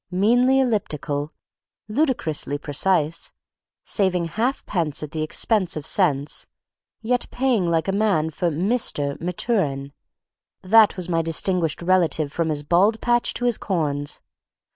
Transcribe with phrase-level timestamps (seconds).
[0.09, 1.31] Meanly elliptical,
[1.87, 3.31] ludicrously precise,
[3.83, 6.47] saving half pence at the expense of sense,
[7.03, 9.93] yet paying like a man for "Mr." Maturin,
[10.63, 14.21] that was my distinguished relative from his bald patch to his corns.